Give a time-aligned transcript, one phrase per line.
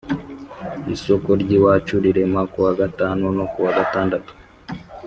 [0.93, 4.33] Isoko ry’iwacu rirema ku wa Gatatu no ku wa Gatandatu.